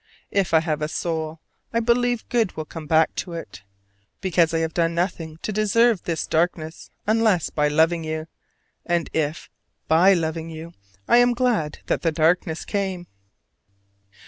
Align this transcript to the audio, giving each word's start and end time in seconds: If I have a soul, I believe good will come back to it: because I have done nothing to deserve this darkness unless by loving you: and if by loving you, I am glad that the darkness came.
If 0.31 0.51
I 0.51 0.61
have 0.61 0.81
a 0.81 0.87
soul, 0.87 1.39
I 1.71 1.79
believe 1.79 2.27
good 2.29 2.57
will 2.57 2.65
come 2.65 2.87
back 2.87 3.13
to 3.17 3.33
it: 3.33 3.61
because 4.19 4.51
I 4.51 4.57
have 4.57 4.73
done 4.73 4.95
nothing 4.95 5.37
to 5.43 5.51
deserve 5.53 6.01
this 6.05 6.25
darkness 6.25 6.89
unless 7.05 7.51
by 7.51 7.67
loving 7.67 8.03
you: 8.03 8.25
and 8.83 9.11
if 9.13 9.47
by 9.87 10.15
loving 10.15 10.49
you, 10.49 10.73
I 11.07 11.17
am 11.17 11.35
glad 11.35 11.81
that 11.85 12.01
the 12.01 12.11
darkness 12.11 12.65
came. 12.65 13.05